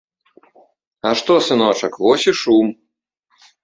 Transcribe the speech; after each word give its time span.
А 1.11 1.13
што, 1.21 1.33
сыночак, 1.51 1.93
вось 2.09 2.29
і 2.35 2.37
шум. 2.43 2.77